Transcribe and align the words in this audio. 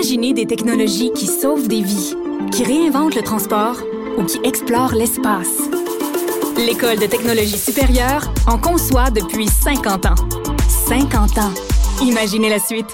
Imaginez 0.00 0.32
des 0.32 0.46
technologies 0.46 1.12
qui 1.12 1.26
sauvent 1.26 1.68
des 1.68 1.82
vies, 1.82 2.14
qui 2.52 2.64
réinventent 2.64 3.14
le 3.14 3.20
transport 3.20 3.76
ou 4.16 4.24
qui 4.24 4.40
explorent 4.44 4.94
l'espace. 4.94 5.58
L'École 6.56 6.98
de 6.98 7.04
technologie 7.04 7.58
supérieure 7.58 8.32
en 8.46 8.56
conçoit 8.56 9.10
depuis 9.10 9.46
50 9.46 10.06
ans. 10.06 10.14
50 10.88 11.36
ans. 11.36 11.52
Imaginez 12.00 12.48
la 12.48 12.58
suite. 12.58 12.86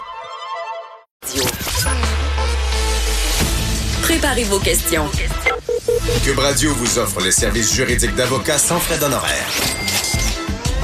Préparez 4.03 4.43
vos 4.43 4.59
questions. 4.59 5.07
Cube 6.25 6.41
Radio 6.41 6.73
vous 6.75 6.99
offre 6.99 7.21
les 7.21 7.31
services 7.31 7.73
juridiques 7.73 8.17
d'avocats 8.17 8.59
sans 8.59 8.81
frais 8.81 8.99
d'honoraires. 8.99 9.53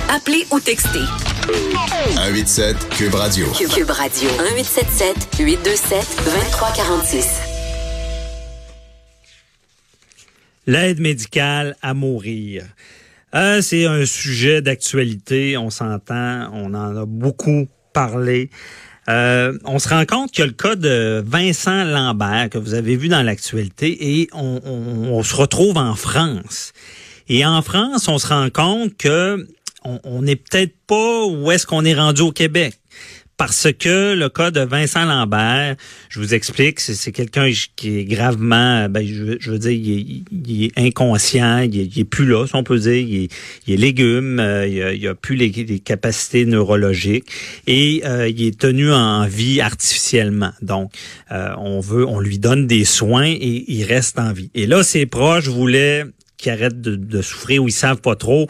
Appelez 0.08 0.46
ou 0.52 0.60
textez. 0.60 1.00
187 1.42 2.88
Cube 2.90 3.14
Radio. 3.14 3.46
Cube 3.52 3.90
Radio. 3.90 4.28
1877 4.30 5.38
827 5.40 6.22
2346. 6.24 7.26
L'aide 10.66 11.00
médicale 11.00 11.76
à 11.82 11.94
mourir. 11.94 12.64
Euh, 13.34 13.60
c'est 13.60 13.86
un 13.86 14.04
sujet 14.06 14.62
d'actualité, 14.62 15.56
on 15.56 15.70
s'entend, 15.70 16.48
on 16.52 16.74
en 16.74 16.96
a 16.96 17.06
beaucoup 17.06 17.66
parlé. 17.92 18.50
Euh, 19.08 19.58
on 19.64 19.80
se 19.80 19.88
rend 19.88 20.04
compte 20.04 20.32
que 20.32 20.42
le 20.42 20.52
cas 20.52 20.76
de 20.76 21.22
Vincent 21.26 21.84
Lambert, 21.84 22.50
que 22.50 22.58
vous 22.58 22.74
avez 22.74 22.94
vu 22.94 23.08
dans 23.08 23.22
l'actualité, 23.22 24.20
et 24.20 24.28
on, 24.32 24.60
on, 24.64 25.12
on, 25.12 25.22
se 25.24 25.34
retrouve 25.34 25.76
en 25.76 25.96
France. 25.96 26.72
Et 27.28 27.44
en 27.44 27.62
France, 27.62 28.06
on 28.06 28.18
se 28.18 28.28
rend 28.28 28.48
compte 28.50 28.96
que 28.96 29.44
on 29.84 30.22
n'est 30.22 30.36
peut-être 30.36 30.74
pas 30.86 31.26
où 31.26 31.50
est-ce 31.50 31.66
qu'on 31.66 31.84
est 31.84 31.94
rendu 31.94 32.22
au 32.22 32.32
Québec 32.32 32.78
parce 33.44 33.72
que 33.76 34.14
le 34.14 34.28
cas 34.28 34.52
de 34.52 34.60
Vincent 34.60 35.04
Lambert, 35.04 35.74
je 36.08 36.20
vous 36.20 36.32
explique, 36.32 36.78
c'est 36.78 37.10
quelqu'un 37.10 37.50
qui 37.74 37.98
est 37.98 38.04
gravement, 38.04 38.88
ben, 38.88 39.04
je, 39.04 39.50
veux 39.50 39.58
dire, 39.58 39.72
il 39.72 40.64
est, 40.64 40.78
inconscient, 40.78 41.58
il 41.58 41.98
est, 41.98 42.04
plus 42.04 42.24
là, 42.24 42.46
si 42.46 42.54
on 42.54 42.62
peut 42.62 42.78
dire, 42.78 42.94
il 42.94 43.28
est, 43.66 43.76
légume, 43.76 44.38
euh, 44.38 44.68
il, 44.68 45.08
a, 45.08 45.16
plus 45.16 45.34
les, 45.34 45.50
capacités 45.80 46.44
neurologiques 46.44 47.32
et 47.66 48.02
euh, 48.04 48.28
il 48.28 48.46
est 48.46 48.60
tenu 48.60 48.92
en 48.92 49.26
vie 49.26 49.60
artificiellement. 49.60 50.52
Donc, 50.60 50.92
euh, 51.32 51.52
on 51.58 51.80
veut, 51.80 52.06
on 52.06 52.20
lui 52.20 52.38
donne 52.38 52.68
des 52.68 52.84
soins 52.84 53.26
et 53.26 53.64
il 53.66 53.82
reste 53.82 54.20
en 54.20 54.32
vie. 54.32 54.50
Et 54.54 54.66
là, 54.66 54.84
ses 54.84 55.06
proches 55.06 55.48
voulaient 55.48 56.04
qui 56.42 56.50
arrêtent 56.50 56.80
de, 56.80 57.22
souffrir 57.22 57.62
ou 57.62 57.68
ils 57.68 57.72
savent 57.72 58.00
pas 58.00 58.16
trop, 58.16 58.48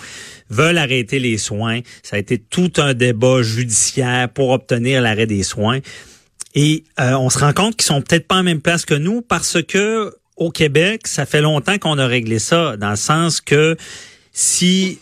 veulent 0.49 0.79
arrêter 0.79 1.19
les 1.19 1.37
soins. 1.37 1.81
Ça 2.03 2.17
a 2.17 2.19
été 2.19 2.39
tout 2.39 2.73
un 2.79 2.95
débat 2.95 3.43
judiciaire 3.43 4.31
pour 4.31 4.51
obtenir 4.51 5.03
l'arrêt 5.03 5.27
des 5.27 5.43
soins. 5.43 5.81
Et 6.55 6.85
euh, 6.99 7.13
on 7.13 7.29
se 7.29 7.39
rend 7.39 7.53
compte 7.53 7.77
qu'ils 7.77 7.87
sont 7.87 8.01
peut-être 8.01 8.27
pas 8.27 8.37
en 8.37 8.43
même 8.43 8.63
place 8.63 8.85
que 8.85 8.95
nous 8.95 9.21
parce 9.21 9.63
que 9.63 10.15
au 10.37 10.51
Québec, 10.51 11.07
ça 11.07 11.27
fait 11.27 11.43
longtemps 11.43 11.79
qu'on 11.79 11.99
a 11.99 12.07
réglé 12.07 12.39
ça, 12.39 12.77
dans 12.79 12.91
le 12.91 12.97
sens 12.97 13.41
que 13.41 13.77
si 14.33 14.99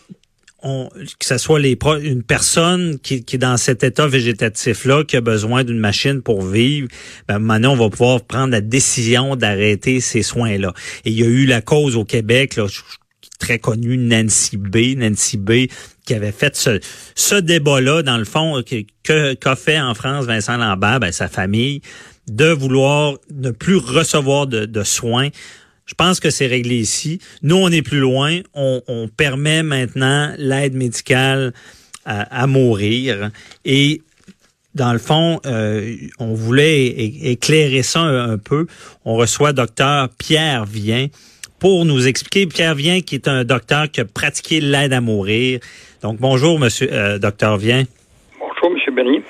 que 0.61 1.25
ce 1.25 1.37
soit 1.37 1.59
les 1.59 1.77
une 2.01 2.23
personne 2.23 2.99
qui, 2.99 3.15
est 3.15 3.37
dans 3.37 3.57
cet 3.57 3.83
état 3.83 4.07
végétatif-là, 4.07 5.03
qui 5.03 5.17
a 5.17 5.21
besoin 5.21 5.63
d'une 5.63 5.79
machine 5.79 6.21
pour 6.21 6.43
vivre, 6.43 6.87
ben, 7.27 7.39
maintenant, 7.39 7.73
on 7.73 7.77
va 7.77 7.89
pouvoir 7.89 8.21
prendre 8.21 8.51
la 8.51 8.61
décision 8.61 9.35
d'arrêter 9.35 9.99
ces 9.99 10.21
soins-là. 10.21 10.73
Et 11.05 11.11
il 11.11 11.19
y 11.19 11.23
a 11.23 11.27
eu 11.27 11.45
la 11.45 11.61
cause 11.61 11.95
au 11.95 12.05
Québec, 12.05 12.59
très 13.39 13.57
connue, 13.57 13.97
Nancy 13.97 14.57
B. 14.57 14.95
Nancy 14.97 15.37
B. 15.37 15.51
qui 16.05 16.13
avait 16.13 16.31
fait 16.31 16.55
ce, 16.55 16.79
ce 17.15 17.35
débat-là, 17.35 18.03
dans 18.03 18.17
le 18.17 18.25
fond, 18.25 18.61
que 18.63 19.33
qu'a 19.33 19.55
fait 19.55 19.79
en 19.79 19.95
France 19.95 20.25
Vincent 20.25 20.57
Lambert, 20.57 20.99
ben, 20.99 21.11
sa 21.11 21.27
famille, 21.27 21.81
de 22.29 22.45
vouloir 22.45 23.15
ne 23.33 23.49
plus 23.49 23.77
recevoir 23.77 24.45
de 24.45 24.83
soins 24.83 25.29
je 25.91 25.95
pense 25.95 26.21
que 26.21 26.29
c'est 26.29 26.47
réglé 26.47 26.75
ici. 26.75 27.19
Nous, 27.43 27.57
on 27.57 27.69
est 27.69 27.81
plus 27.81 27.99
loin. 27.99 28.39
On, 28.53 29.09
permet 29.09 29.61
maintenant 29.61 30.33
l'aide 30.37 30.73
médicale 30.73 31.51
à, 32.05 32.47
mourir. 32.47 33.29
Et 33.65 34.01
dans 34.73 34.93
le 34.93 34.99
fond, 34.99 35.41
euh, 35.45 35.97
on 36.17 36.33
voulait 36.33 36.87
éclairer 36.87 37.83
ça 37.83 37.99
un, 37.99 38.37
peu. 38.37 38.67
On 39.03 39.15
reçoit 39.15 39.51
docteur 39.51 40.07
Pierre 40.17 40.63
Vien 40.63 41.07
pour 41.59 41.83
nous 41.83 42.07
expliquer. 42.07 42.47
Pierre 42.47 42.75
Vien, 42.75 43.01
qui 43.01 43.15
est 43.15 43.27
un 43.27 43.43
docteur 43.43 43.91
qui 43.91 43.99
a 43.99 44.05
pratiqué 44.05 44.61
l'aide 44.61 44.93
à 44.93 45.01
mourir. 45.01 45.59
Donc, 46.01 46.19
bonjour, 46.21 46.57
monsieur 46.57 46.87
euh, 46.89 47.19
docteur 47.19 47.57
Vien. 47.57 47.83
Bonjour, 48.39 48.71
monsieur 48.73 48.93
Bernier. 48.93 49.21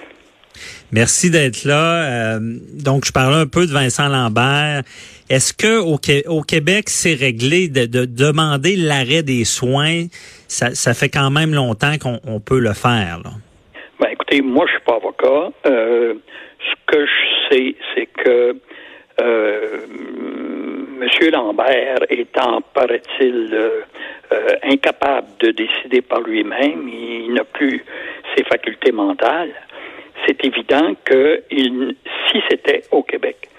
Merci 0.94 1.31
d'être 1.31 1.63
là. 1.63 2.35
Euh, 2.35 2.40
donc, 2.74 3.06
je 3.06 3.13
parlais 3.13 3.38
un 3.38 3.47
peu 3.47 3.66
de 3.66 3.72
Vincent 3.72 4.09
Lambert. 4.09 4.81
Est-ce 5.29 5.53
que 5.53 5.79
au, 5.79 6.41
Québec, 6.41 6.90
c'est 6.90 7.13
réglé 7.13 7.69
de, 7.69 7.85
demander 8.06 8.75
l'arrêt 8.75 9.24
des 9.24 9.46
soins? 9.46 10.07
Ça, 10.50 10.94
fait 10.94 11.07
quand 11.07 11.31
même 11.31 11.53
longtemps 11.53 11.96
qu'on 11.97 12.41
peut 12.41 12.59
le 12.59 12.74
faire. 12.74 13.22
Là. 13.24 13.31
Ben, 14.02 14.09
écoutez, 14.12 14.41
moi, 14.41 14.66
je 14.68 14.74
suis 14.74 14.81
pas 14.81 14.96
avocat. 14.96 15.53
Euh, 15.66 16.16
ce 16.59 16.94
que 16.94 17.06
je 17.06 17.56
sais, 17.56 17.75
c'est 17.96 18.08
que 18.08 18.58
euh, 19.22 19.78
M. 21.02 21.29
Lambert 21.31 22.00
étant, 22.09 22.62
paraît-il, 22.73 23.58
incapable 24.63 25.28
de 25.40 25.52
décider 25.52 26.02
par 26.02 26.22
lui-même, 26.22 26.88
il 26.88 27.34
n'a 27.34 27.44
plus 27.44 27.84
ses 28.35 28.44
facultés 28.44 28.91
mentales 28.91 29.52
c'est 30.26 30.44
évident 30.46 30.94
que 31.04 31.44
si 31.50 32.42
c'était 32.50 32.84
au 32.92 33.04
Québec, 33.04 33.50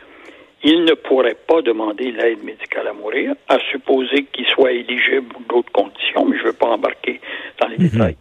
il 0.64 0.84
ne 0.84 0.94
pourrait 0.94 1.36
pas 1.46 1.60
demander 1.62 2.12
l'aide 2.12 2.42
médicale 2.44 2.86
à 2.86 2.92
mourir, 2.92 3.34
à 3.48 3.58
supposer 3.70 4.24
qu'il 4.32 4.46
soit 4.46 4.72
éligible 4.72 5.34
ou 5.38 5.42
d'autres 5.52 5.72
conditions, 5.72 6.24
mais 6.24 6.36
je 6.36 6.42
ne 6.42 6.46
veux 6.48 6.52
pas 6.52 6.68
embarquer 6.68 7.20
dans 7.60 7.68
les 7.68 7.78
mhm. 7.78 7.88
détails. 7.88 8.16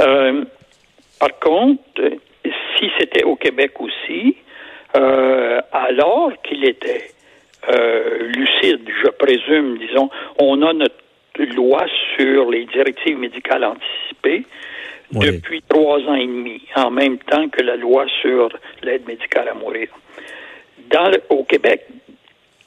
Euh, 0.00 0.44
par 1.18 1.38
contre, 1.38 2.02
si 2.44 2.90
c'était 2.98 3.24
au 3.24 3.36
Québec 3.36 3.80
aussi, 3.80 4.36
euh, 4.96 5.60
alors 5.72 6.32
qu'il 6.42 6.64
était 6.64 7.10
euh, 7.68 8.28
lucide, 8.28 8.88
je 9.04 9.10
présume, 9.10 9.78
disons, 9.78 10.10
on 10.38 10.62
a 10.62 10.72
notre 10.72 10.94
loi 11.54 11.84
sur 12.16 12.50
les 12.50 12.64
directives 12.66 13.18
médicales 13.18 13.64
anticipées 13.64 14.44
depuis 15.12 15.62
trois 15.68 15.98
ans 16.00 16.14
et 16.14 16.26
demi, 16.26 16.62
en 16.76 16.90
même 16.90 17.18
temps 17.18 17.48
que 17.48 17.62
la 17.62 17.76
loi 17.76 18.06
sur 18.20 18.48
l'aide 18.82 19.06
médicale 19.06 19.48
à 19.48 19.54
mourir. 19.54 19.88
Dans 20.90 21.10
au 21.28 21.44
Québec, 21.44 21.86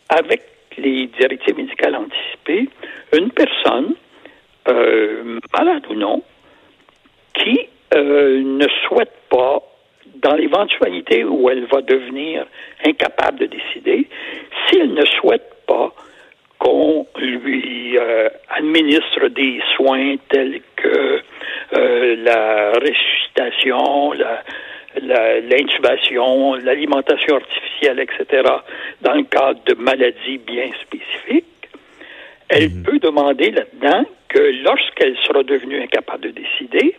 avec 0.10 0.44
les 0.78 1.08
directives 1.08 1.58
médicales 1.58 1.96
anticipées, 1.96 2.70
une 3.16 3.32
personne, 3.32 3.96
euh, 4.68 5.40
malade 5.54 5.84
ou 5.90 5.96
non, 5.96 6.24
qui 7.34 7.60
euh, 7.94 8.42
ne 8.44 8.68
souhaite 8.88 9.14
pas, 9.30 9.62
dans 10.16 10.36
l'éventualité 10.36 11.24
où 11.24 11.50
elle 11.50 11.66
va 11.66 11.82
devenir 11.82 12.46
incapable 12.86 13.40
de 13.40 13.46
décider, 13.48 14.08
si 14.68 14.80
elle 14.80 14.94
ne 14.94 15.06
souhaite 15.06 15.50
pas 15.68 15.94
qu'on 16.60 17.06
lui 17.18 17.98
euh, 17.98 18.30
administre 18.50 19.28
des 19.28 19.62
soins 19.76 20.16
tels 20.30 20.62
la 22.16 22.72
ressuscitation, 22.72 24.14
l'intubation, 25.02 26.56
l'alimentation 26.56 27.36
artificielle, 27.36 28.00
etc., 28.00 28.44
dans 29.02 29.14
le 29.14 29.24
cadre 29.24 29.60
de 29.66 29.76
maladies 29.76 30.38
bien 30.38 30.70
spécifiques, 30.82 31.46
elle 32.50 32.70
mhm. 32.70 32.84
peut 32.84 33.00
demander 33.00 33.52
là-dedans 33.52 34.06
que 34.30 34.64
lorsqu'elle 34.64 35.18
sera 35.26 35.44
devenue 35.44 35.82
incapable 35.82 36.22
de 36.22 36.30
décider, 36.30 36.96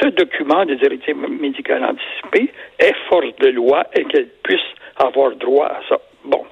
ce 0.00 0.06
document 0.06 0.64
des 0.64 0.78
héritiers 0.84 1.14
médicaux 1.14 1.74
anticipés 1.74 2.52
est 2.78 2.94
force 3.08 3.34
de 3.40 3.48
loi 3.48 3.86
et 3.94 4.04
qu'elle 4.04 4.28
puisse 4.42 4.60
avoir 4.96 5.32
droit 5.36 5.66
à 5.66 5.80
ça. 5.88 5.98
Bon. 6.24 6.44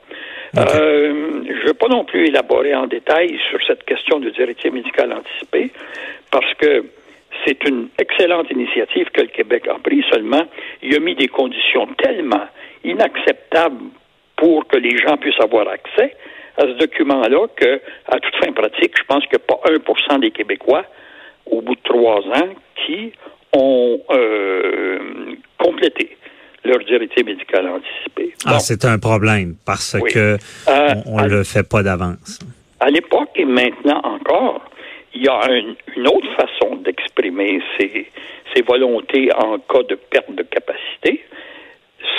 Euh, 0.59 1.45
je 1.47 1.53
ne 1.53 1.67
veux 1.67 1.75
pas 1.75 1.89
non 1.89 2.05
plus 2.05 2.27
élaborer 2.27 2.75
en 2.75 2.87
détail 2.87 3.39
sur 3.49 3.59
cette 3.67 3.85
question 3.85 4.21
du 4.21 4.31
héritier 4.39 4.71
médical 4.71 5.13
anticipé, 5.13 5.71
parce 6.33 6.53
que 6.55 6.85
c'est 7.47 7.63
une 7.69 7.89
excellente 7.99 8.51
initiative 8.51 9.07
que 9.13 9.21
le 9.21 9.29
Québec 9.29 9.69
a 9.69 9.79
prise, 9.79 10.05
seulement 10.13 10.43
il 10.83 10.97
a 10.97 10.99
mis 10.99 11.15
des 11.15 11.29
conditions 11.29 11.87
tellement 12.03 12.47
inacceptables 12.83 13.85
pour 14.37 14.67
que 14.67 14.77
les 14.77 14.97
gens 14.99 15.17
puissent 15.19 15.41
avoir 15.41 15.69
accès 15.69 16.17
à 16.57 16.63
ce 16.63 16.79
document-là 16.79 17.47
que, 17.57 17.81
à 18.09 18.19
toute 18.19 18.35
fin 18.45 18.53
pratique, 18.53 18.93
je 18.99 19.05
pense 19.05 19.25
qu'il 19.27 19.39
n'y 19.39 19.45
a 19.45 19.57
pas 19.57 20.15
1% 20.17 20.21
des 20.21 20.31
Québécois, 20.31 20.85
au 21.47 21.63
bout 21.63 21.75
de 21.75 21.81
trois 21.85 22.21
ans, 22.21 22.49
qui 22.85 23.13
ont 23.55 24.01
euh, 24.11 25.35
complété 25.59 26.17
leur 26.65 26.81
héritier 26.89 27.25
médical 27.25 27.69
anticipé. 27.69 28.35
Ah, 28.47 28.59
c'est 28.59 28.85
un 28.85 28.99
problème 28.99 29.55
parce 29.67 29.97
que 30.13 30.37
euh, 30.69 30.95
on 31.07 31.21
ne 31.21 31.29
le 31.29 31.45
fait 31.45 31.69
pas 31.69 31.83
d'avance. 31.83 32.39
À 32.81 32.91
l'époque 32.91 33.31
et 33.37 33.45
maintenant 33.45 34.01
encore, 34.05 34.63
il 35.15 35.25
y 35.25 35.29
a 35.29 35.41
une 35.51 36.07
autre 36.09 36.29
façon 36.37 36.77
d'exprimer 36.77 37.61
ses, 37.79 38.07
ses, 38.55 38.63
volontés 38.63 39.31
en 39.35 39.59
cas 39.59 39.83
de 39.89 39.95
perte 39.95 40.35
de 40.35 40.43
capacité. 40.43 41.25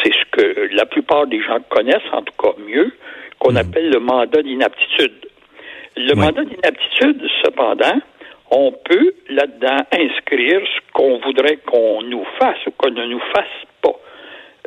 C'est 0.03 0.13
ce 0.13 0.25
que 0.31 0.69
la 0.75 0.85
plupart 0.85 1.27
des 1.27 1.41
gens 1.41 1.59
connaissent, 1.69 2.09
en 2.11 2.21
tout 2.21 2.33
cas 2.41 2.53
mieux, 2.59 2.91
qu'on 3.39 3.51
Mhm. 3.51 3.57
appelle 3.57 3.89
le 3.89 3.99
mandat 3.99 4.41
d'inaptitude. 4.41 5.27
Le 5.97 6.13
Oui. 6.13 6.19
mandat 6.19 6.43
d'inaptitude, 6.43 7.21
cependant, 7.43 7.99
on 8.51 8.71
peut 8.71 9.13
là-dedans 9.29 9.77
inscrire 9.91 10.61
ce 10.65 10.91
qu'on 10.93 11.17
voudrait 11.19 11.57
qu'on 11.65 12.01
nous 12.03 12.25
fasse 12.39 12.65
ou 12.67 12.71
qu'on 12.71 12.91
ne 12.91 13.05
nous 13.05 13.21
fasse 13.35 13.57
pas, 13.81 13.95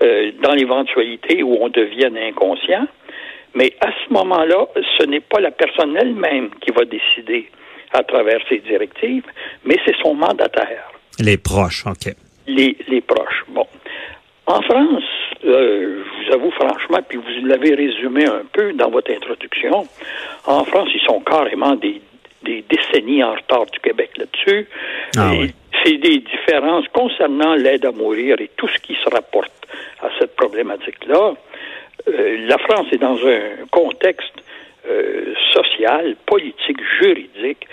euh, 0.02 0.32
dans 0.42 0.52
l'éventualité 0.52 1.42
où 1.42 1.56
on 1.60 1.68
devienne 1.68 2.16
inconscient. 2.18 2.86
Mais 3.54 3.72
à 3.80 3.90
ce 4.04 4.12
moment-là, 4.12 4.66
ce 4.98 5.04
n'est 5.04 5.20
pas 5.20 5.40
la 5.40 5.50
personne 5.50 5.96
elle-même 5.96 6.50
qui 6.60 6.70
va 6.72 6.84
décider 6.84 7.48
à 7.96 8.02
travers 8.02 8.40
ses 8.48 8.58
directives, 8.58 9.24
mais 9.64 9.76
c'est 9.84 9.96
son 10.02 10.14
mandataire 10.14 10.90
Les 11.18 11.36
proches, 11.36 11.84
OK. 11.86 12.14
les, 12.46 12.76
les 12.88 13.00
proches. 13.00 13.44
Bon. 13.48 13.66
En 14.46 14.62
France, 14.62 15.02
euh, 15.44 16.04
je 16.04 16.26
vous 16.26 16.34
avoue 16.34 16.50
franchement, 16.52 16.98
puis 17.08 17.18
vous 17.18 17.46
l'avez 17.46 17.74
résumé 17.74 18.26
un 18.26 18.44
peu 18.52 18.72
dans 18.74 18.90
votre 18.90 19.10
introduction, 19.10 19.86
en 20.46 20.64
France, 20.64 20.88
ils 20.94 21.04
sont 21.04 21.20
carrément 21.20 21.74
des, 21.74 22.00
des 22.44 22.64
décennies 22.68 23.24
en 23.24 23.34
retard 23.34 23.66
du 23.66 23.78
Québec 23.80 24.10
là-dessus. 24.16 24.68
Ah 25.16 25.32
oui. 25.32 25.52
C'est 25.84 25.98
des 25.98 26.18
différences 26.18 26.86
concernant 26.92 27.54
l'aide 27.54 27.84
à 27.84 27.92
mourir 27.92 28.40
et 28.40 28.50
tout 28.56 28.68
ce 28.68 28.78
qui 28.78 28.94
se 28.94 29.08
rapporte 29.10 29.52
à 30.00 30.08
cette 30.18 30.34
problématique-là. 30.36 31.34
Euh, 32.08 32.46
la 32.48 32.58
France 32.58 32.86
est 32.92 32.98
dans 32.98 33.18
un 33.26 33.66
contexte 33.70 34.32
euh, 34.88 35.34
social, 35.52 36.16
politique, 36.26 36.78
juridique 37.00 37.66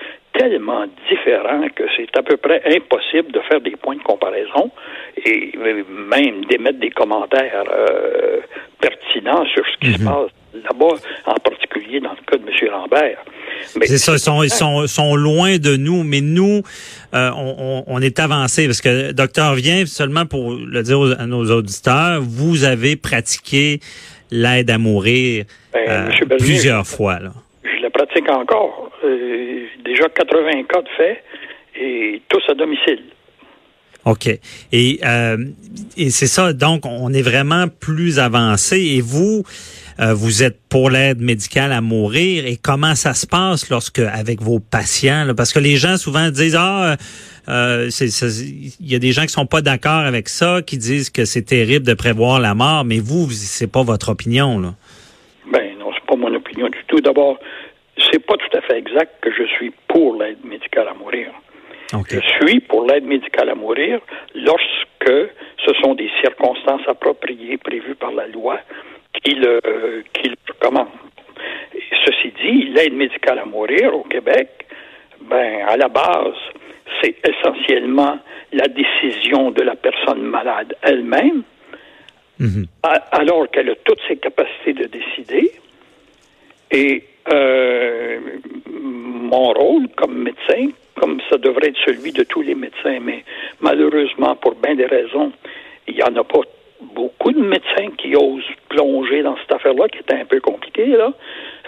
tellement 0.44 0.86
différent 1.10 1.62
que 1.76 1.84
c'est 1.96 2.18
à 2.18 2.24
peu 2.24 2.38
près 2.38 2.62
impossible 2.66 3.32
de 3.32 3.40
faire 3.50 3.62
des 3.62 3.76
points 3.78 3.96
de 3.96 4.04
comparaison 4.04 4.72
et 5.26 5.52
même 5.58 6.46
d'émettre 6.46 6.80
des 6.80 6.90
commentaires 6.90 7.64
euh, 7.72 8.40
pertinents 8.82 9.46
sur 9.54 9.64
ce 9.66 9.78
qui 9.80 9.94
se 9.94 10.04
passe 10.04 10.32
là-bas, 10.54 10.96
en 11.26 11.36
particulier 11.36 12.00
dans 12.00 12.12
le 12.12 12.18
cas 12.30 12.38
de 12.38 12.44
M. 12.44 12.72
Lambert. 12.72 13.18
C'est 13.66 13.98
ça, 13.98 14.14
ils 14.14 14.20
sont, 14.20 14.44
ils 14.44 14.50
sont, 14.50 14.86
sont 14.88 15.16
loin 15.16 15.58
de 15.58 15.78
nous, 15.78 16.04
mais 16.04 16.22
nous, 16.22 16.62
euh, 17.14 17.32
on, 17.88 18.02
est 18.02 18.20
avancé 18.20 18.66
parce 18.68 18.82
que 18.82 19.12
docteur 19.14 19.54
vient 19.56 19.86
seulement 19.86 20.26
pour 20.26 20.54
le 20.54 20.84
dire 20.84 21.00
aux- 21.00 21.12
à 21.14 21.26
nos 21.26 21.50
auditeurs, 21.50 22.20
vous 22.22 22.66
avez 22.66 22.96
pratiqué 22.96 23.80
l'aide 24.32 24.70
à 24.70 24.78
mourir 24.78 25.46
Ben, 25.74 25.80
euh, 25.88 26.06
Bernier, 26.26 26.38
plusieurs 26.38 26.86
fois. 26.86 27.20
Là. 27.20 27.32
je 27.64 27.82
la 27.82 27.90
pratique 27.90 28.30
encore. 28.30 28.83
Euh, 29.04 29.66
déjà 29.84 30.08
80 30.10 30.64
cas 30.70 30.82
de 30.82 30.88
fait 30.98 31.24
et 31.76 32.22
tous 32.30 32.42
à 32.50 32.54
domicile. 32.54 33.04
OK. 34.06 34.28
Et, 34.74 35.00
euh, 35.06 35.38
et 35.96 36.10
c'est 36.10 36.28
ça, 36.28 36.52
donc 36.52 36.86
on 36.86 37.14
est 37.14 37.22
vraiment 37.22 37.68
plus 37.68 38.20
avancé. 38.20 38.78
Et 38.82 39.02
vous, 39.02 39.44
euh, 40.02 40.14
vous 40.14 40.44
êtes 40.44 40.60
pour 40.70 40.90
l'aide 40.90 41.22
médicale 41.22 41.72
à 41.72 41.80
mourir. 41.80 42.46
Et 42.46 42.58
comment 42.58 42.96
ça 42.96 43.14
se 43.14 43.26
passe 43.26 43.70
lorsque 43.70 44.00
avec 44.00 44.42
vos 44.42 44.60
patients? 44.60 45.24
là? 45.26 45.34
Parce 45.34 45.54
que 45.54 45.60
les 45.60 45.78
gens 45.78 45.96
souvent 45.98 46.30
disent 46.32 46.58
Ah, 46.60 46.98
euh, 47.48 47.90
il 48.80 48.92
y 48.92 48.96
a 48.96 49.00
des 49.00 49.14
gens 49.14 49.22
qui 49.22 49.30
sont 49.34 49.46
pas 49.46 49.62
d'accord 49.62 50.02
avec 50.06 50.28
ça, 50.28 50.62
qui 50.62 50.78
disent 50.78 51.10
que 51.10 51.24
c'est 51.24 51.44
terrible 51.44 51.86
de 51.86 51.94
prévoir 51.94 52.42
la 52.42 52.54
mort, 52.56 52.84
mais 52.84 53.00
vous, 53.00 53.26
vous- 53.26 53.32
c'est 53.32 53.72
pas 53.72 53.84
votre 53.84 54.10
opinion. 54.10 54.60
Là. 54.60 54.76
Ben 55.50 55.78
non, 55.80 55.92
c'est 55.94 56.06
pas 56.06 56.18
mon 56.18 56.34
opinion 56.36 56.68
du 56.68 56.78
tout. 56.88 57.00
D'abord, 57.00 57.40
c'est 57.98 58.26
pas 58.26 58.36
tout 58.38 58.58
à 58.58 58.62
fait 58.62 58.78
exact 58.78 59.22
que 59.22 59.32
je 59.32 59.44
suis 59.44 59.72
pour 59.88 60.16
l'aide 60.16 60.44
médicale 60.44 60.88
à 60.88 60.94
mourir. 60.94 61.32
Je 62.10 62.20
suis 62.46 62.60
pour 62.62 62.86
l'aide 62.88 63.04
médicale 63.06 63.50
à 63.50 63.56
mourir 63.56 64.00
lorsque 64.34 65.30
ce 65.66 65.74
sont 65.82 65.94
des 65.94 66.10
circonstances 66.22 66.82
appropriées 66.88 67.58
prévues 67.58 67.96
par 67.96 68.12
la 68.12 68.28
loi 68.28 68.60
qui 69.24 69.36
le, 69.36 70.04
qui 70.14 70.30
le 70.30 70.36
recommandent. 70.50 70.88
Ceci 72.06 72.34
dit, 72.42 72.64
l'aide 72.70 72.94
médicale 72.94 73.40
à 73.40 73.46
mourir 73.46 73.94
au 73.96 74.04
Québec, 74.04 74.66
ben, 75.22 75.66
à 75.68 75.78
la 75.78 75.88
base, 75.88 76.36
c'est 77.02 77.16
essentiellement 77.28 78.18
la 78.52 78.68
décision 78.68 79.52
de 79.52 79.62
la 79.62 79.76
personne 79.76 80.22
malade 80.22 80.76
elle-même, 80.82 81.44
Mhm. 82.40 82.66
alors 83.12 83.50
qu'elle 83.52 83.70
a 83.70 83.76
toutes 83.76 84.02
ses 84.08 84.18
capacités 84.18 84.74
de 84.74 84.86
décider. 84.86 85.52
Et 86.72 87.04
euh, 87.32 88.20
mon 88.70 89.54
rôle 89.54 89.88
comme 89.96 90.24
médecin, 90.24 90.70
comme 90.96 91.20
ça 91.30 91.38
devrait 91.38 91.70
être 91.70 91.80
celui 91.86 92.12
de 92.12 92.24
tous 92.24 92.42
les 92.42 92.56
médecins, 92.56 93.00
mais 93.02 93.24
malheureusement, 93.62 94.36
pour 94.36 94.56
bien 94.56 94.76
des 94.76 94.86
raisons, 94.86 95.32
il 95.88 95.96
n'y 95.96 96.04
en 96.04 96.16
a 96.16 96.24
pas 96.24 96.42
beaucoup 96.82 97.32
de 97.32 97.42
médecins 97.42 97.90
qui 97.98 98.16
osent 98.16 98.44
plonger 98.70 99.24
dans 99.24 99.38
cette 99.38 99.54
affaire-là, 99.54 99.88
qui 99.88 100.00
est 100.00 100.14
un 100.14 100.26
peu 100.26 100.40
compliquée, 100.40 100.88
là. 100.88 101.14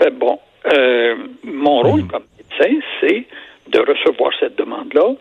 Euh, 0.02 0.10
bon, 0.10 0.40
euh, 0.74 1.16
mon 1.44 1.82
rôle 1.82 2.06
comme 2.08 2.26
médecin, 2.38 2.80
c'est 3.00 3.26
de 3.68 3.80
recevoir 3.80 4.32
cette 4.40 4.58
demande-là, 4.58 5.14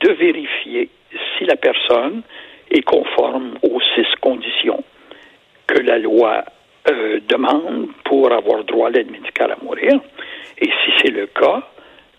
de 0.00 0.12
vérifier 0.12 0.88
si 1.36 1.44
la 1.44 1.56
personne 1.56 2.22
est 2.70 2.82
conforme 2.82 3.54
aux 3.62 3.80
six 3.94 4.06
conditions 4.20 4.82
que 5.66 5.80
la 5.80 5.98
loi 5.98 6.44
euh, 6.90 7.20
demande 7.28 7.88
pour 8.04 8.32
avoir 8.32 8.64
droit 8.64 8.88
à 8.88 8.90
l'aide 8.90 9.10
médicale 9.10 9.52
à 9.52 9.64
mourir. 9.64 10.00
Et 10.58 10.66
si 10.66 10.92
c'est 10.98 11.12
le 11.12 11.26
cas, 11.26 11.62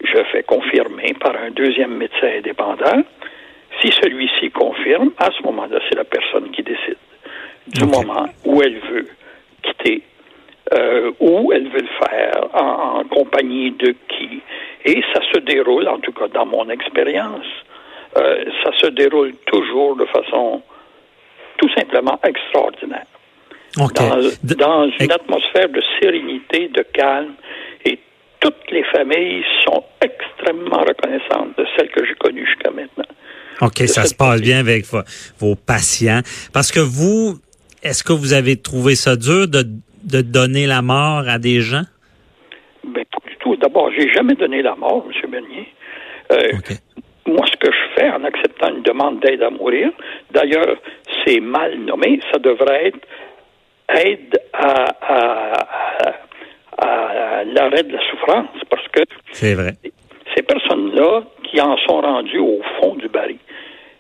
je 0.02 0.24
fais 0.32 0.44
confirmer 0.44 1.14
par 1.20 1.36
un 1.36 1.52
deuxième 1.52 1.96
médecin 1.96 2.30
indépendant. 2.38 3.04
Si 3.82 3.92
celui-ci 3.92 4.52
confirme, 4.52 5.12
à 5.18 5.30
ce 5.32 5.44
moment-là, 5.44 5.80
c'est 5.90 5.96
la 5.96 6.04
personne 6.06 6.52
qui 6.52 6.64
décide 6.64 6.98
du 7.68 7.86
moment 7.86 8.26
où 8.46 8.62
elle 8.62 8.80
veut 8.80 9.08
quitter, 9.64 10.04
euh, 10.74 11.12
où 11.20 11.52
elle 11.52 11.68
veut 11.70 11.82
le 11.82 12.08
faire, 12.08 12.48
en, 12.54 13.00
en 13.00 13.04
compagnie 13.06 13.72
de 13.72 13.96
qui. 14.08 14.42
Et 14.86 15.02
ça 15.14 15.22
se 15.34 15.40
déroule, 15.40 15.88
en 15.88 16.00
tout 16.00 16.12
cas 16.12 16.28
dans 16.28 16.46
mon 16.46 16.70
expérience, 16.70 17.46
euh, 18.18 18.46
ça 18.64 18.72
se 18.78 18.88
déroule 18.88 19.34
toujours 19.46 19.96
de 19.96 20.06
façon 20.06 20.62
tout 21.58 21.70
simplement 21.76 22.20
extraordinaire 22.24 23.06
Dans, 23.78 24.90
une 25.00 25.12
atmosphère 25.12 25.70
de 25.70 25.82
sérénité, 26.00 26.68
de 26.70 26.84
calme, 26.94 27.34
et 27.86 28.00
toutes 28.40 28.70
les 28.72 28.84
familles 28.86 29.44
sont 29.66 29.84
extrêmement 30.02 30.82
reconnaissantes 30.82 31.58
de 31.58 31.66
celles 31.76 31.90
que 31.90 32.06
j'ai 32.06 32.14
connues 32.16 32.46
jusqu'à 32.46 32.70
maintenant. 32.72 33.06
OK, 33.62 33.78
ça 33.88 34.04
se 34.06 34.14
passe 34.16 34.42
bien 34.42 34.60
avec 34.60 34.86
vo- 34.86 35.02
vos 35.40 35.56
patients. 35.56 36.22
Parce 36.54 36.72
que 36.72 36.80
vous, 36.80 37.36
est-ce 37.82 38.04
que 38.04 38.14
vous 38.14 38.34
avez 38.34 38.58
trouvé 38.62 38.96
ça 38.96 39.16
dur 39.16 39.48
de, 39.48 39.64
de 40.04 40.22
donner 40.22 40.68
la 40.68 40.82
mort 40.82 41.24
à 41.28 41.40
des 41.40 41.62
gens? 41.62 41.84
Ben, 42.84 43.06
pas 43.06 43.30
du 43.30 43.36
tout. 43.38 43.56
D'abord, 43.56 43.90
j'ai 43.98 44.12
jamais 44.12 44.36
donné 44.36 44.62
la 44.62 44.76
mort, 44.76 45.06
M. 45.08 45.32
Bernier. 45.32 45.68
Euh. 46.32 46.52
Moi, 47.26 47.46
ce 47.50 47.56
que 47.56 47.72
je 47.72 47.96
fais 48.02 48.10
en 48.10 48.24
acceptant 48.26 48.76
une 48.76 48.84
demande 48.84 49.22
d'aide 49.22 49.42
à 49.44 49.50
mourir, 49.50 49.92
d'ailleurs, 50.32 50.76
c'est 51.26 51.40
mal 51.40 51.80
nommé, 51.80 52.20
ça 52.34 52.38
devrait 52.38 52.88
être 52.88 53.00
aide 54.06 54.40
à, 54.54 54.86
à- 55.02 55.68
à- 56.08 56.14
à 56.78 57.44
l'arrêt 57.46 57.84
de 57.84 57.94
la 57.94 58.10
souffrance, 58.10 58.48
parce 58.70 58.88
que 58.90 59.04
C'est 59.32 59.54
vrai. 59.56 59.74
ces 60.36 60.42
personnes-là 60.44 61.22
qui 61.44 61.62
en 61.62 61.78
sont 61.78 62.02
rendues 62.02 62.40
au 62.40 62.62
fond 62.80 62.96
du 62.96 63.08
baril 63.10 63.38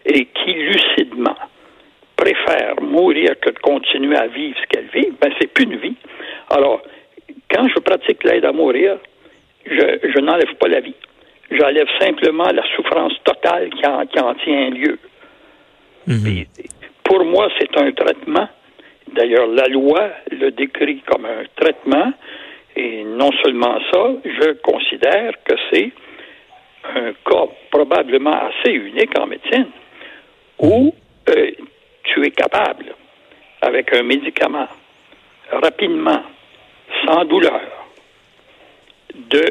et 0.05 0.25
qui 0.25 0.53
lucidement 0.53 1.35
préfèrent 2.15 2.81
mourir 2.81 3.39
que 3.39 3.51
de 3.51 3.59
continuer 3.59 4.17
à 4.17 4.27
vivre 4.27 4.57
ce 4.61 4.67
qu'elles 4.67 4.89
vivent, 4.93 5.13
ben 5.21 5.31
c'est 5.39 5.47
plus 5.47 5.65
une 5.65 5.77
vie. 5.77 5.95
Alors, 6.49 6.81
quand 7.51 7.67
je 7.67 7.79
pratique 7.79 8.23
l'aide 8.23 8.45
à 8.45 8.51
mourir, 8.51 8.97
je, 9.65 9.99
je 10.13 10.19
n'enlève 10.19 10.53
pas 10.55 10.67
la 10.67 10.79
vie. 10.79 10.95
J'enlève 11.51 11.87
simplement 11.99 12.45
la 12.51 12.63
souffrance 12.75 13.13
totale 13.23 13.69
qui 13.71 13.85
en, 13.85 14.05
qui 14.07 14.19
en 14.19 14.33
tient 14.35 14.69
lieu. 14.71 14.97
Mhm. 16.07 16.45
Pour 17.03 17.23
moi, 17.25 17.49
c'est 17.59 17.77
un 17.77 17.91
traitement. 17.91 18.47
D'ailleurs, 19.13 19.47
la 19.47 19.67
loi 19.67 20.09
le 20.31 20.51
décrit 20.51 21.01
comme 21.05 21.25
un 21.25 21.43
traitement. 21.55 22.13
Et 22.75 23.03
non 23.03 23.31
seulement 23.43 23.79
ça, 23.91 24.13
je 24.25 24.53
considère 24.61 25.33
que 25.43 25.53
c'est 25.71 25.91
un 26.95 27.13
cas 27.13 27.47
probablement 27.69 28.35
assez 28.49 28.71
unique 28.71 29.17
en 29.17 29.27
médecine 29.27 29.67
où 30.59 30.93
euh, 31.29 31.51
tu 32.03 32.25
es 32.25 32.31
capable, 32.31 32.95
avec 33.61 33.93
un 33.93 34.03
médicament, 34.03 34.67
rapidement, 35.51 36.23
sans 37.05 37.25
douleur, 37.25 37.61
de 39.13 39.43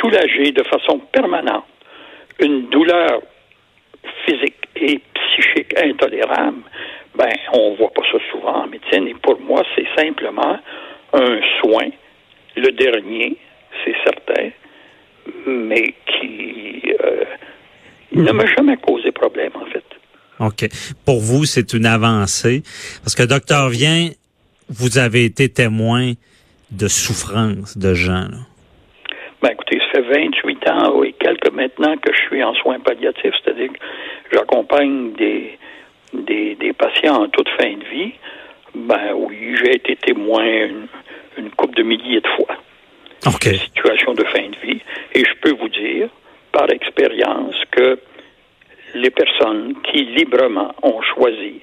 soulager 0.00 0.52
de 0.52 0.62
façon 0.64 0.98
permanente 1.12 1.64
une 2.40 2.68
douleur 2.70 3.20
physique 4.24 4.56
et 4.76 5.00
psychique 5.14 5.78
intolérable, 5.78 6.62
ben, 7.16 7.32
on 7.52 7.74
voit 7.74 7.90
pas 7.90 8.02
ça 8.12 8.18
souvent 8.30 8.64
en 8.64 8.66
médecine. 8.66 9.08
Et 9.08 9.14
pour 9.14 9.40
moi, 9.40 9.62
c'est 9.74 9.86
simplement 9.96 10.58
un 11.12 11.40
soin, 11.60 11.88
le 12.56 12.70
dernier, 12.72 13.36
c'est 13.84 13.96
certain, 14.04 14.50
mais 15.46 15.94
qui 16.06 16.82
euh, 17.04 17.24
ne 18.12 18.32
m'a 18.32 18.46
jamais 18.46 18.76
causé 18.76 19.12
problème, 19.12 19.52
en 19.54 19.66
fait. 19.66 19.84
OK. 20.38 20.68
Pour 21.04 21.20
vous, 21.20 21.44
c'est 21.44 21.72
une 21.72 21.86
avancée. 21.86 22.62
Parce 23.02 23.14
que, 23.14 23.22
docteur 23.22 23.68
Vient, 23.68 24.08
vous 24.68 24.98
avez 24.98 25.24
été 25.24 25.48
témoin 25.48 26.12
de 26.70 26.88
souffrance 26.88 27.76
de 27.76 27.94
gens. 27.94 28.28
Là. 28.30 28.38
Ben, 29.42 29.50
écoutez, 29.50 29.78
ça 29.92 30.02
fait 30.02 30.26
28 30.26 30.70
ans 30.70 31.02
et 31.02 31.12
quelques 31.14 31.52
maintenant 31.52 31.96
que 31.96 32.12
je 32.12 32.20
suis 32.28 32.42
en 32.42 32.54
soins 32.54 32.78
palliatifs, 32.78 33.34
c'est-à-dire 33.42 33.72
que 33.72 33.78
j'accompagne 34.32 35.12
des, 35.14 35.58
des, 36.12 36.54
des, 36.56 36.72
patients 36.72 37.22
en 37.24 37.28
toute 37.28 37.48
fin 37.50 37.72
de 37.72 37.84
vie. 37.84 38.12
Ben 38.74 39.12
oui, 39.14 39.56
j'ai 39.62 39.74
été 39.76 39.96
témoin 39.96 40.44
une, 40.44 40.86
une 41.38 41.50
couple 41.50 41.76
de 41.76 41.82
milliers 41.82 42.20
de 42.20 42.28
fois. 42.28 42.56
OK. 43.26 43.48
de 43.48 43.54
situation 43.54 44.14
de 44.14 44.24
fin 44.24 44.48
de 44.48 44.56
vie. 44.66 44.80
Et 45.14 45.24
je 45.24 45.34
peux 45.42 45.52
vous 45.52 45.68
dire, 45.68 46.08
par 46.52 46.70
expérience, 46.70 47.54
que 47.70 47.98
les 48.94 49.10
personnes 49.10 49.74
qui 49.84 50.04
librement 50.04 50.74
ont 50.82 51.00
choisi 51.02 51.60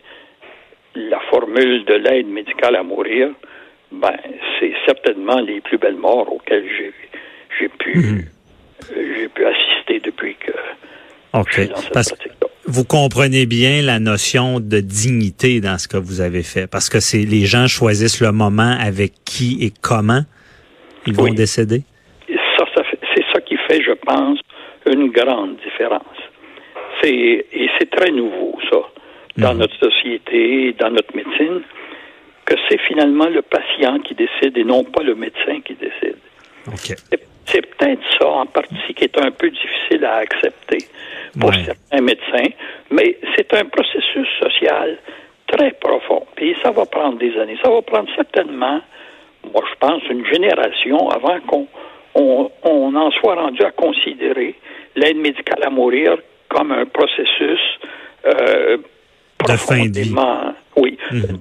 la 0.95 1.19
formule 1.29 1.85
de 1.85 1.93
l'aide 1.93 2.27
médicale 2.27 2.75
à 2.75 2.83
mourir, 2.83 3.29
ben, 3.91 4.17
c'est 4.59 4.73
certainement 4.85 5.39
les 5.39 5.61
plus 5.61 5.77
belles 5.77 5.95
morts 5.97 6.31
auxquelles 6.31 6.67
j'ai, 6.77 6.93
j'ai 7.59 7.69
pu, 7.69 7.97
Mhm. 7.97 8.25
j'ai 8.95 9.27
pu 9.29 9.45
assister 9.45 9.99
depuis 9.99 10.35
que 10.35 10.51
OK. 11.33 11.47
je 11.51 11.61
suis 11.61 11.67
dans 11.69 11.75
cette 11.77 11.91
Parce. 11.93 12.13
Vous 12.67 12.83
comprenez 12.83 13.45
bien 13.45 13.81
la 13.81 13.99
notion 13.99 14.59
de 14.59 14.79
dignité 14.79 15.61
dans 15.61 15.77
ce 15.77 15.87
que 15.87 15.97
vous 15.97 16.21
avez 16.21 16.43
fait. 16.43 16.67
Parce 16.67 16.89
que 16.89 16.99
c'est 16.99 17.23
les 17.23 17.45
gens 17.45 17.67
choisissent 17.67 18.21
le 18.21 18.31
moment 18.31 18.75
avec 18.79 19.13
qui 19.25 19.57
et 19.61 19.71
comment 19.81 20.21
ils 21.05 21.13
vont 21.15 21.23
Oui. 21.23 21.35
décéder? 21.35 21.83
Ça, 22.27 22.65
ça 22.75 22.81
c'est 23.15 23.23
ça 23.33 23.39
qui 23.41 23.55
fait, 23.69 23.81
je 23.81 23.93
pense, 23.93 24.39
une 24.85 25.09
grande 25.11 25.55
différence. 25.63 26.01
C'est, 27.01 27.45
et 27.53 27.69
c'est 27.79 27.89
très 27.89 28.11
nouveau, 28.11 28.57
ça, 28.69 28.77
dans 29.37 29.53
Mhm. 29.53 29.59
notre 29.59 29.77
société, 29.79 30.73
dans 30.79 30.89
notre 30.89 31.15
médecine, 31.15 31.61
que 32.45 32.55
c'est 32.69 32.79
finalement 32.87 33.27
le 33.29 33.41
patient 33.41 33.99
qui 33.99 34.15
décide 34.15 34.57
et 34.57 34.63
non 34.63 34.83
pas 34.83 35.03
le 35.03 35.15
médecin 35.15 35.61
qui 35.65 35.75
décide. 35.75 36.17
OK. 36.67 36.95
C'est, 37.11 37.21
c'est 37.45 37.61
peut-être 37.65 38.01
ça, 38.19 38.27
en 38.27 38.45
partie, 38.45 38.93
qui 38.95 39.03
est 39.03 39.17
un 39.19 39.31
peu 39.31 39.49
difficile 39.49 40.03
à 40.05 40.15
accepter 40.15 40.79
pour 41.39 41.49
Ouais. 41.49 41.63
certains 41.65 42.01
médecins, 42.03 42.49
mais 42.91 43.17
c'est 43.35 43.53
un 43.53 43.65
processus 43.65 44.27
social 44.39 44.97
très 45.47 45.71
profond. 45.71 46.25
Et 46.39 46.55
ça 46.63 46.71
va 46.71 46.85
prendre 46.85 47.17
des 47.17 47.37
années. 47.39 47.57
Ça 47.63 47.69
va 47.69 47.81
prendre 47.81 48.09
certainement, 48.15 48.81
moi 49.53 49.63
je 49.71 49.75
pense, 49.79 50.01
une 50.09 50.25
génération 50.25 51.09
avant 51.09 51.39
qu'on 51.47 51.67
on, 52.15 52.51
on 52.63 52.95
en 52.95 53.11
soit 53.11 53.35
rendu 53.35 53.63
à 53.63 53.71
considérer 53.71 54.55
l'aide 54.95 55.17
médicale 55.17 55.63
à 55.63 55.69
mourir 55.69 56.17
comme 56.49 56.71
un 56.71 56.85
processus 56.85 57.59
euh, 58.25 58.77
De 59.47 59.51
fin 59.57 59.85
de 59.85 59.99
vie. 59.99 60.13
Oui, 60.77 60.97
Mhm. 61.11 61.39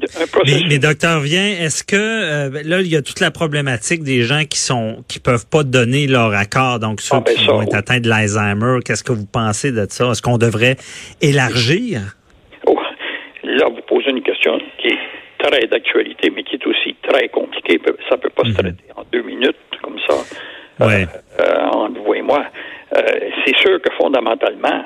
Mais, 0.68 0.78
docteur 0.78 1.20
Vient, 1.20 1.46
est-ce 1.60 1.82
que 1.84 1.96
euh, 1.96 2.62
là 2.64 2.80
il 2.80 2.86
y 2.88 2.96
a 2.96 3.02
toute 3.02 3.20
la 3.20 3.30
problématique 3.30 4.02
des 4.02 4.22
gens 4.22 4.44
qui 4.48 4.58
sont 4.58 5.04
qui 5.08 5.18
peuvent 5.18 5.46
pas 5.46 5.62
donner 5.64 6.06
leur 6.06 6.32
accord, 6.34 6.78
donc 6.78 7.00
ceux 7.00 7.16
Ah, 7.16 7.20
ben 7.26 7.34
qui 7.34 7.44
ça, 7.44 7.52
vont 7.52 7.62
être 7.62 7.74
atteints 7.74 8.00
de 8.00 8.08
l'Alzheimer, 8.08 8.78
qu'est-ce 8.84 9.04
que 9.04 9.12
vous 9.12 9.26
pensez 9.26 9.72
de 9.72 9.86
ça? 9.90 10.10
Est-ce 10.10 10.22
qu'on 10.22 10.38
devrait 10.38 10.76
élargir? 11.20 12.00
Oh, 12.66 12.78
là, 13.42 13.66
vous 13.68 13.82
posez 13.88 14.10
une 14.10 14.22
question 14.22 14.58
qui 14.78 14.88
est 14.88 14.98
très 15.38 15.66
d'actualité, 15.66 16.30
mais 16.34 16.42
qui 16.44 16.54
est 16.56 16.66
aussi 16.66 16.94
très 17.08 17.28
compliquée. 17.28 17.80
Ça 18.08 18.16
ne 18.16 18.20
peut 18.20 18.30
pas 18.30 18.44
se 18.44 18.52
traiter 18.54 18.84
en 18.96 19.02
deux 19.12 19.22
minutes, 19.22 19.56
comme 19.82 19.98
ça, 20.08 20.14
Mhm. 20.80 20.86
Ouais. 20.86 21.06
euh, 21.40 21.66
entre 21.72 22.00
vous 22.00 22.14
et 22.14 22.22
moi. 22.22 22.44
Euh, 22.96 23.02
c'est 23.44 23.56
sûr 23.58 23.80
que 23.82 23.92
fondamentalement, 23.98 24.84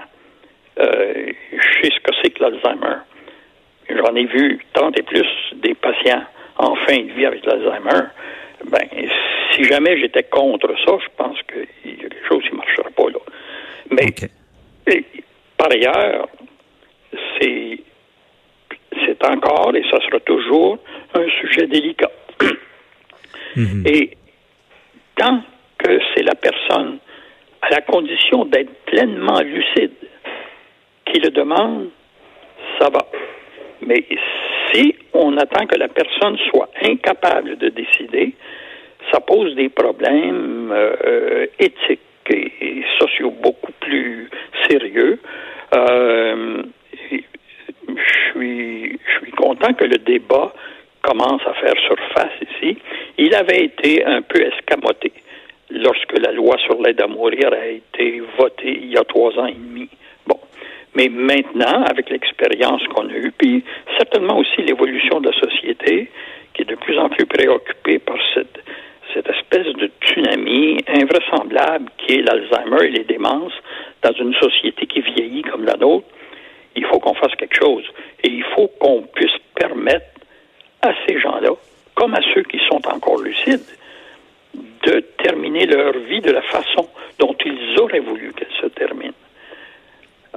euh, 0.80 1.26
je 1.52 1.82
sais 1.82 1.90
ce 1.94 2.00
que 2.02 2.12
c'est 2.22 2.30
que 2.30 2.42
l'Alzheimer. 2.42 2.96
J'en 3.96 4.14
ai 4.14 4.26
vu 4.26 4.60
30 4.72 4.98
et 4.98 5.02
plus 5.02 5.26
des 5.56 5.74
patients 5.74 6.22
en 6.58 6.74
fin 6.76 6.98
de 6.98 7.12
vie 7.12 7.26
avec 7.26 7.44
l'Alzheimer. 7.44 8.08
Ben, 8.66 8.88
si 9.54 9.64
jamais 9.64 9.98
j'étais 9.98 10.24
contre 10.24 10.68
ça, 10.84 10.92
je 11.02 11.08
pense 11.16 11.38
qu'il 11.42 11.92
y 11.92 12.04
a 12.04 12.08
quelque 12.08 12.28
chose 12.28 12.42
qui 12.44 12.52
ne 12.52 12.56
marcherait 12.58 12.90
pas 12.90 13.08
là. 13.08 13.18
Mais 13.90 14.06
et, 14.86 15.04
par 15.56 15.70
ailleurs, 15.72 16.28
c'est 17.40 17.80
c'est 19.06 19.24
encore 19.24 19.74
et 19.74 19.82
ça 19.90 20.00
sera 20.00 20.20
toujours 20.20 20.78
un 21.14 21.26
sujet 21.40 21.66
délicat. 21.66 22.10
Mhm. 23.56 23.84
Et 23.86 24.16
tant 25.16 25.42
que 25.78 25.98
c'est 26.14 26.22
la 26.22 26.34
personne 26.34 26.98
à 27.62 27.70
la 27.70 27.80
condition 27.80 28.44
d'être 28.44 28.72
pleinement 28.86 29.40
lucide 29.40 29.92
qui 31.06 31.20
le 31.20 31.30
demande, 31.30 31.88
ça 32.78 32.88
va. 32.90 33.06
Mais 33.86 34.04
si 34.72 34.94
on 35.12 35.36
attend 35.36 35.66
que 35.66 35.76
la 35.78 35.88
personne 35.88 36.36
soit 36.50 36.70
incapable 36.82 37.56
de 37.58 37.68
décider, 37.68 38.34
ça 39.12 39.20
pose 39.20 39.54
des 39.54 39.68
problèmes 39.68 40.70
euh, 40.72 40.92
euh, 41.06 41.46
éthiques 41.58 42.00
et, 42.28 42.82
sociaux 42.98 43.34
beaucoup 43.42 43.72
plus 43.80 44.28
sérieux. 44.68 45.18
Euh, 45.74 46.62
je 47.10 48.30
suis, 48.30 48.98
je 49.04 49.24
suis 49.24 49.32
content 49.32 49.72
que 49.74 49.84
le 49.84 49.98
débat 49.98 50.52
commence 51.02 51.42
à 51.46 51.54
faire 51.54 51.74
surface 51.86 52.32
ici. 52.42 52.78
Il 53.18 53.34
avait 53.34 53.64
été 53.64 54.04
un 54.04 54.22
peu 54.22 54.40
escamoté 54.42 55.12
lorsque 55.70 56.18
la 56.18 56.32
loi 56.32 56.56
sur 56.58 56.80
l'aide 56.80 57.00
à 57.00 57.06
mourir 57.06 57.52
a 57.52 57.66
été 57.66 58.20
votée 58.38 58.78
il 58.82 58.92
y 58.92 58.96
a 58.96 59.04
trois 59.04 59.36
ans 59.38 59.46
et 59.46 59.54
demi. 59.54 59.69
Mais 60.94 61.08
maintenant, 61.08 61.84
avec 61.84 62.10
l'expérience 62.10 62.82
qu'on 62.88 63.08
a 63.08 63.12
eue, 63.12 63.32
puis 63.36 63.64
certainement 63.96 64.38
aussi 64.38 64.62
l'évolution 64.62 65.20
de 65.20 65.30
la 65.30 65.38
société, 65.38 66.10
qui 66.54 66.62
est 66.62 66.64
de 66.64 66.74
plus 66.74 66.98
en 66.98 67.08
plus 67.08 67.26
préoccupée 67.26 67.98
par 67.98 68.16
cette, 68.34 68.62
cette 69.14 69.28
espèce 69.28 69.72
de 69.74 69.90
tsunami 70.02 70.78
invraisemblable 70.88 71.90
qui 71.98 72.14
est 72.14 72.22
l'Alzheimer 72.22 72.86
et 72.86 72.90
les 72.90 73.04
démences 73.04 73.52
dans 74.02 74.12
une 74.12 74.34
société 74.34 74.86
qui 74.86 75.00
vieillit 75.00 75.42
comme 75.42 75.64
la 75.64 75.76
nôtre, 75.76 76.06
il 76.76 76.84
faut 76.86 76.98
qu'on 76.98 77.14
fasse 77.14 77.34
quelque 77.36 77.56
chose. 77.56 77.84
Et 78.22 78.28
il 78.28 78.44
faut 78.54 78.68
qu'on 78.80 79.02
puisse 79.02 79.36
permettre 79.54 80.06
à 80.82 80.92
ces 81.06 81.20
gens-là, 81.20 81.50
comme 81.94 82.14
à 82.14 82.20
ceux 82.34 82.42
qui 82.42 82.58
sont 82.68 82.80
encore 82.88 83.20
lucides, 83.20 83.66
de 84.54 85.00
terminer 85.22 85.66
leur 85.66 85.92
vie 85.98 86.20
de 86.20 86.32
la 86.32 86.42
façon 86.42 86.88
dont 87.18 87.36
ils 87.44 87.78
auraient 87.78 88.00
voulu 88.00 88.32
qu'elle 88.32 88.52
se 88.60 88.66
termine. 88.66 89.12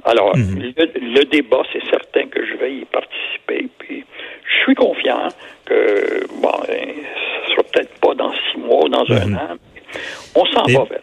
Alors, 0.04 0.32
le, 0.36 1.16
le 1.16 1.24
débat, 1.24 1.62
c'est 1.72 1.82
certain 1.90 2.26
que 2.28 2.44
je 2.44 2.54
vais 2.56 2.74
y 2.74 2.84
participer. 2.84 3.68
Puis, 3.78 4.04
je 4.46 4.62
suis 4.64 4.74
confiant 4.74 5.28
que, 5.64 6.26
bon, 6.42 6.52
euh, 6.68 6.74
ce 7.46 7.50
sera 7.52 7.62
peut-être 7.72 7.98
pas 8.00 8.14
dans 8.14 8.32
six 8.32 8.58
mois 8.58 8.84
ou 8.84 8.88
dans 8.88 9.10
un 9.10 9.34
an. 9.34 9.56
mais 9.74 9.82
On 10.34 10.44
s'en 10.46 10.64
Et- 10.66 10.74
va 10.74 10.84
vers. 10.84 11.00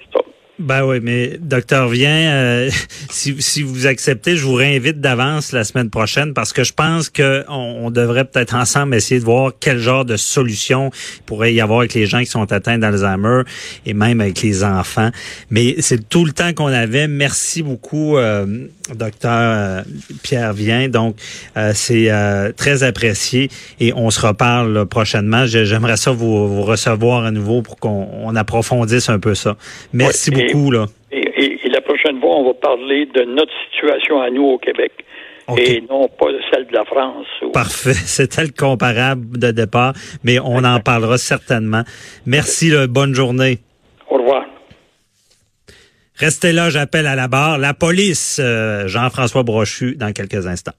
Ben 0.61 0.85
oui, 0.85 0.99
mais 1.01 1.39
docteur 1.41 1.89
Vient, 1.89 2.31
euh, 2.31 2.69
si, 3.09 3.35
si 3.41 3.63
vous 3.63 3.87
acceptez, 3.87 4.35
je 4.35 4.45
vous 4.45 4.53
réinvite 4.53 5.01
d'avance 5.01 5.51
la 5.53 5.63
semaine 5.63 5.89
prochaine 5.89 6.33
parce 6.33 6.53
que 6.53 6.63
je 6.63 6.71
pense 6.71 7.09
que 7.09 7.43
on, 7.49 7.89
devrait 7.89 8.25
peut-être 8.25 8.55
ensemble 8.55 8.95
essayer 8.95 9.19
de 9.19 9.25
voir 9.25 9.53
quel 9.59 9.79
genre 9.79 10.05
de 10.05 10.15
solution 10.17 10.91
pourrait 11.25 11.53
y 11.53 11.59
avoir 11.59 11.79
avec 11.79 11.93
les 11.95 12.05
gens 12.05 12.19
qui 12.19 12.27
sont 12.27 12.51
atteints 12.51 12.77
d'Alzheimer 12.77 13.41
et 13.85 13.93
même 13.93 14.21
avec 14.21 14.41
les 14.43 14.63
enfants. 14.63 15.09
Mais 15.49 15.75
c'est 15.79 16.07
tout 16.07 16.25
le 16.25 16.31
temps 16.31 16.53
qu'on 16.53 16.67
avait. 16.67 17.07
Merci 17.07 17.63
beaucoup, 17.63 18.17
euh, 18.17 18.67
docteur 18.95 19.31
euh, 19.33 19.81
Pierre 20.21 20.53
Vient. 20.53 20.87
Donc, 20.89 21.17
euh, 21.57 21.71
c'est 21.73 22.11
euh, 22.11 22.51
très 22.55 22.83
apprécié 22.83 23.49
et 23.79 23.93
on 23.93 24.11
se 24.11 24.25
reparle 24.25 24.73
là, 24.73 24.85
prochainement. 24.85 25.45
J'aimerais 25.47 25.97
ça 25.97 26.11
vous, 26.11 26.47
vous 26.47 26.63
recevoir 26.63 27.25
à 27.25 27.31
nouveau 27.31 27.61
pour 27.61 27.77
qu'on 27.77 28.07
on 28.23 28.35
approfondisse 28.35 29.09
un 29.09 29.19
peu 29.19 29.35
ça. 29.35 29.57
Merci 29.91 30.29
et- 30.29 30.50
beaucoup. 30.53 30.71
Là. 30.71 30.85
Et, 31.11 31.19
et- 31.19 31.59
et 31.65 31.69
la 31.69 31.81
prochaine 31.81 32.19
fois, 32.19 32.35
on 32.37 32.45
va 32.45 32.53
parler 32.53 33.05
de 33.07 33.23
notre 33.23 33.51
situation 33.71 34.21
à 34.21 34.29
nous 34.29 34.43
au 34.43 34.57
Québec. 34.57 34.91
Et 35.57 35.81
non 35.89 36.07
pas 36.07 36.27
celle 36.49 36.65
de 36.67 36.73
la 36.73 36.85
France. 36.85 37.25
Parfait. 37.51 37.93
C'était 38.05 38.43
le 38.43 38.51
comparable 38.57 39.37
de 39.37 39.51
départ, 39.51 39.93
mais 40.23 40.39
on 40.39 40.63
en 40.63 40.79
parlera 40.79 41.17
certainement. 41.17 41.83
Merci, 42.25 42.69
là. 42.69 42.87
bonne 42.87 43.13
journée. 43.13 43.59
Au 44.09 44.17
revoir. 44.17 44.45
Restez 46.15 46.53
là, 46.53 46.69
j'appelle 46.69 47.07
à 47.07 47.15
la 47.15 47.27
barre 47.27 47.57
la 47.57 47.73
police. 47.73 48.39
euh, 48.41 48.87
Jean-François 48.87 49.43
Brochu 49.43 49.95
dans 49.95 50.13
quelques 50.13 50.47
instants. 50.47 50.73